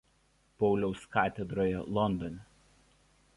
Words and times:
Pauliaus 0.61 1.03
katedroje 1.17 1.85
Londone. 1.97 2.35